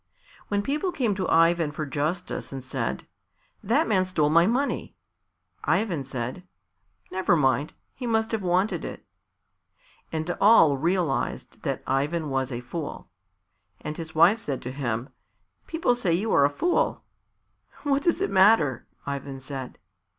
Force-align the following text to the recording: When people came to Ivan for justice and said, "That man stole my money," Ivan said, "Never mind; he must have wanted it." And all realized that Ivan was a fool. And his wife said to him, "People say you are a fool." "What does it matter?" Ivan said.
When 0.47 0.63
people 0.63 0.91
came 0.91 1.13
to 1.13 1.29
Ivan 1.29 1.71
for 1.71 1.85
justice 1.85 2.51
and 2.51 2.63
said, 2.63 3.05
"That 3.61 3.87
man 3.87 4.03
stole 4.05 4.31
my 4.31 4.47
money," 4.47 4.95
Ivan 5.63 6.05
said, 6.05 6.41
"Never 7.11 7.35
mind; 7.35 7.75
he 7.93 8.07
must 8.07 8.31
have 8.31 8.41
wanted 8.41 8.83
it." 8.83 9.05
And 10.11 10.27
all 10.41 10.75
realized 10.75 11.61
that 11.61 11.83
Ivan 11.85 12.31
was 12.31 12.51
a 12.51 12.61
fool. 12.61 13.09
And 13.81 13.95
his 13.95 14.15
wife 14.15 14.39
said 14.39 14.59
to 14.63 14.71
him, 14.71 15.09
"People 15.67 15.93
say 15.93 16.11
you 16.11 16.33
are 16.33 16.45
a 16.45 16.49
fool." 16.49 17.03
"What 17.83 18.01
does 18.01 18.21
it 18.21 18.31
matter?" 18.31 18.87
Ivan 19.05 19.39
said. 19.39 19.77